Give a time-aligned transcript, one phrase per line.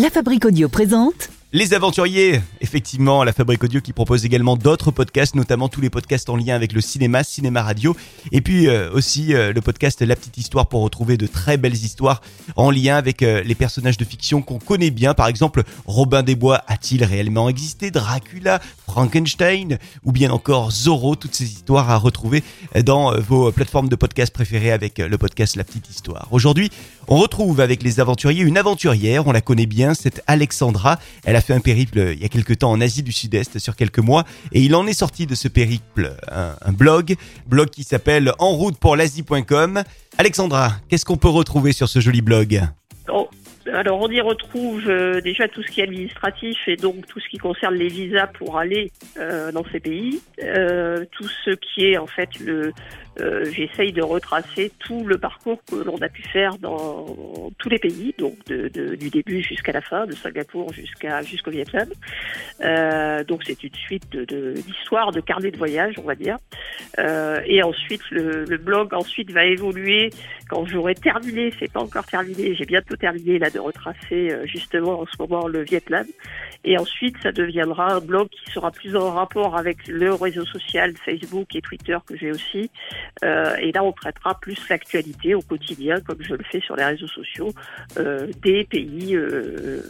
[0.00, 5.34] La Fabrique Audio présente Les aventuriers, effectivement, la Fabrique Audio qui propose également d'autres podcasts,
[5.34, 7.96] notamment tous les podcasts en lien avec le cinéma, cinéma radio,
[8.30, 11.74] et puis euh, aussi euh, le podcast La Petite Histoire pour retrouver de très belles
[11.74, 12.22] histoires
[12.54, 15.14] en lien avec euh, les personnages de fiction qu'on connaît bien.
[15.14, 17.90] Par exemple, Robin des Bois a-t-il réellement existé?
[17.90, 22.42] Dracula, Frankenstein, ou bien encore Zorro, toutes ces histoires à retrouver
[22.84, 26.26] dans euh, vos plateformes de podcasts préférées avec euh, le podcast La Petite Histoire.
[26.30, 26.70] Aujourd'hui,
[27.06, 30.98] on retrouve avec les aventuriers une aventurière, on la connaît bien, c'est Alexandra.
[31.24, 33.58] Elle a fait un périple euh, il y a quelque temps en Asie du Sud-Est
[33.58, 37.16] sur quelques mois et il en est sorti de ce périple un, un blog,
[37.46, 39.82] blog qui s'appelle en route pour l'Asie.com.
[40.16, 42.66] Alexandra, qu'est-ce qu'on peut retrouver sur ce joli blog?
[43.10, 43.28] Oh,
[43.72, 47.28] alors on y retrouve euh, déjà tout ce qui est administratif et donc tout ce
[47.28, 51.98] qui concerne les visas pour aller euh, dans ces pays, Euh, tout ce qui est
[51.98, 52.72] en fait le
[53.20, 57.78] euh, j'essaye de retracer tout le parcours que l'on a pu faire dans tous les
[57.78, 61.88] pays, donc de, de- du début jusqu'à la fin, de Singapour jusqu'à jusqu'au Vietnam.
[62.64, 66.36] Euh, donc c'est une suite de- de- d'histoires, de, carnets de voyage, on va dire.
[66.98, 70.10] Euh, et ensuite le, le blog ensuite va évoluer
[70.48, 75.00] quand j'aurai terminé, c'est pas encore terminé, j'ai bientôt terminé là de retracer euh, justement
[75.00, 76.06] en ce moment le Vietnam.
[76.64, 80.92] Et ensuite, ça deviendra un blog qui sera plus en rapport avec le réseau social
[81.04, 82.70] Facebook et Twitter que j'ai aussi.
[83.24, 86.84] Euh, et là, on traitera plus l'actualité au quotidien, comme je le fais sur les
[86.84, 87.52] réseaux sociaux,
[87.98, 89.80] euh, des pays euh,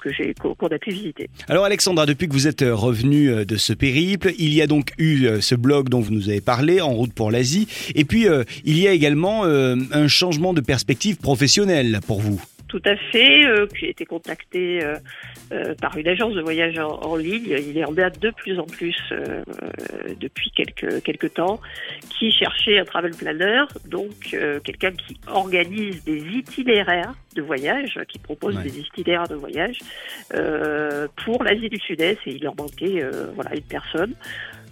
[0.00, 1.28] que j'ai qu'on a pu visiter.
[1.48, 4.92] Alors Alexandra, depuis que vous êtes revenu euh, de ce périple, il y a donc
[4.98, 8.28] eu euh, ce blog dont vous nous avez parlé, En route pour l'Asie, et puis
[8.28, 12.40] euh, il y a également euh, un changement de perspective professionnelle pour vous.
[12.68, 13.46] Tout à fait.
[13.46, 14.96] Euh, j'ai été contacté euh,
[15.52, 17.56] euh, par une agence de voyage en, en ligne.
[17.58, 18.96] Il est en date de plus en plus
[20.20, 21.60] depuis quelques quelques temps,
[22.18, 28.56] qui cherchait un travel planner, donc quelqu'un qui organise des itinéraires de voyage, qui propose
[28.56, 28.62] Ouais.
[28.62, 29.78] des itinéraires de voyage
[31.24, 32.18] pour l'Asie du Sud-Est.
[32.26, 34.14] Et il leur manquait voilà une personne.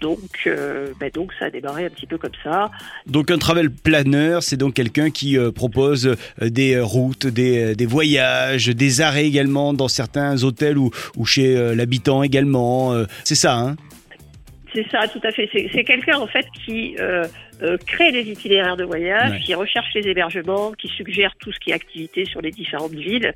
[0.00, 2.70] Donc, euh, ben donc ça a démarré un petit peu comme ça.
[3.06, 7.74] Donc un travel planner, c'est donc quelqu'un qui euh, propose euh, des euh, routes, des,
[7.74, 12.94] des voyages, des arrêts également dans certains hôtels ou, ou chez euh, l'habitant également.
[13.24, 13.76] c'est ça, hein?
[14.74, 15.48] C'est ça, tout à fait.
[15.52, 16.94] C'est quelqu'un en fait qui
[17.86, 19.40] crée les itinéraires de voyage, Ouais.
[19.40, 23.32] qui recherche les hébergements, qui suggère tout ce qui est activité sur les différentes villes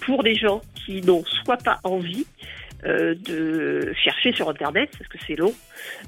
[0.00, 2.24] pour des gens qui n'ont soit pas envie
[2.84, 5.54] euh, de chercher sur Internet parce que c'est long,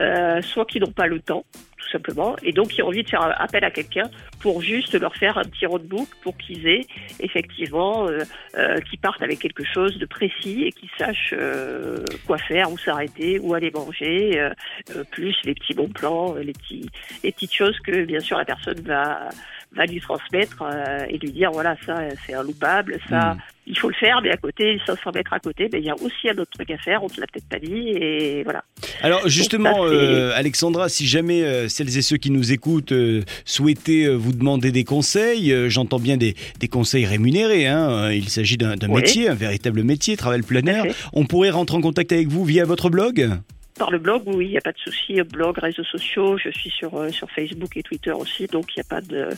[0.00, 1.44] euh, soit qui n'ont pas le temps
[1.76, 4.08] tout simplement, et donc qui ont envie de faire appel à quelqu'un
[4.42, 6.86] pour juste leur faire un petit roadbook pour qu'ils aient
[7.20, 8.18] effectivement, euh,
[8.58, 12.76] euh, qu'ils partent avec quelque chose de précis et qu'ils sachent euh, quoi faire, où
[12.76, 16.90] s'arrêter, où aller manger, euh, plus les petits bons plans, les petits,
[17.22, 19.28] les petites choses que bien sûr la personne va
[19.74, 20.62] va lui transmettre
[21.08, 23.38] et lui dire voilà ça c'est inloupable, ça Mm.
[23.68, 25.94] il faut le faire, mais à côté 500 mètres à côté, ben il y a
[25.94, 28.64] aussi un autre truc à faire, on te l'a peut-être pas dit et voilà.
[29.00, 32.92] Alors justement, ça, Alexandra, si jamais celles et ceux qui nous écoutent
[33.44, 38.14] souhaitaient euh, vous demander des conseils, euh, j'entends bien des, des conseils rémunérés, hein, euh,
[38.14, 39.02] il s'agit d'un Oui.
[39.02, 40.16] métier, un véritable métier.
[40.16, 40.94] Tout à fait.
[41.12, 43.30] On pourrait rentrer en contact avec vous via votre blog?
[43.82, 45.20] Par le blog, oui, il n'y a pas de souci.
[45.32, 48.82] Blog, réseaux sociaux, je suis sur euh, sur Facebook et Twitter aussi, donc il n'y
[48.82, 49.28] a pas de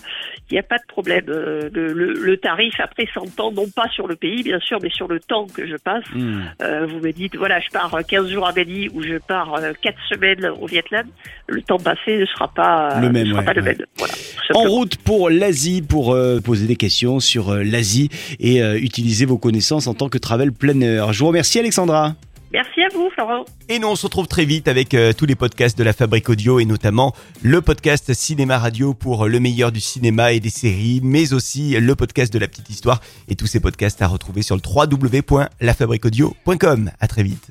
[0.50, 1.24] y a pas de problème.
[1.30, 4.90] Euh, le, le- le tarif après s'entend non pas sur le pays, bien sûr, mais
[4.90, 6.04] sur le temps que je passe.
[6.14, 6.42] Hmm.
[6.60, 9.54] Euh, vous me dites, voilà, je pars euh, 15 jours à Bali ou je pars
[9.54, 11.06] euh, 4 semaines au Vietnam.
[11.46, 13.68] Le temps passé ne sera pas Le ne même, sera ouais, pas le ouais.
[13.78, 13.86] même.
[13.96, 14.12] Voilà.
[14.12, 19.86] tout En route pour l'Asie pour poser des questions sur l'Asie et utiliser vos connaissances
[19.86, 21.02] en tant que travel planner.
[21.12, 22.14] Je vous remercie Alexandra.
[22.54, 23.44] Merci à vous, Florent.
[23.68, 26.28] Et nous on se retrouve très vite avec euh, tous les podcasts de la Fabrique
[26.28, 31.00] Audio et notamment le podcast Cinéma Radio pour le meilleur du cinéma et des séries,
[31.02, 34.54] mais aussi le podcast de la petite histoire et tous ces podcasts à retrouver sur
[34.54, 36.92] le www.lafabriqueaudio.com.
[37.00, 37.50] À très vite.